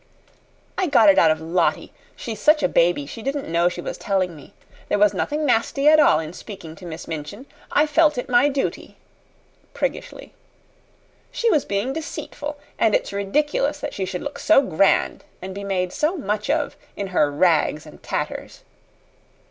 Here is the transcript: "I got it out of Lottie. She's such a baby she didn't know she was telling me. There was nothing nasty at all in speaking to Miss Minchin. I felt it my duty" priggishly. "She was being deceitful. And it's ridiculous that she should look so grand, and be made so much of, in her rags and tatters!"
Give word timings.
"I 0.79 0.87
got 0.87 1.09
it 1.11 1.19
out 1.19 1.29
of 1.29 1.39
Lottie. 1.39 1.93
She's 2.15 2.39
such 2.39 2.63
a 2.63 2.67
baby 2.67 3.05
she 3.05 3.21
didn't 3.21 3.47
know 3.47 3.69
she 3.69 3.81
was 3.81 3.99
telling 3.99 4.35
me. 4.35 4.55
There 4.89 4.97
was 4.97 5.13
nothing 5.13 5.45
nasty 5.45 5.87
at 5.87 5.99
all 5.99 6.19
in 6.19 6.33
speaking 6.33 6.75
to 6.77 6.87
Miss 6.87 7.07
Minchin. 7.07 7.45
I 7.71 7.85
felt 7.85 8.17
it 8.17 8.27
my 8.27 8.49
duty" 8.49 8.97
priggishly. 9.75 10.33
"She 11.31 11.51
was 11.51 11.65
being 11.65 11.93
deceitful. 11.93 12.57
And 12.79 12.95
it's 12.95 13.13
ridiculous 13.13 13.79
that 13.79 13.93
she 13.93 14.05
should 14.05 14.23
look 14.23 14.39
so 14.39 14.63
grand, 14.63 15.23
and 15.39 15.53
be 15.53 15.63
made 15.63 15.93
so 15.93 16.17
much 16.17 16.49
of, 16.49 16.75
in 16.97 17.05
her 17.09 17.31
rags 17.31 17.85
and 17.85 18.01
tatters!" 18.01 18.63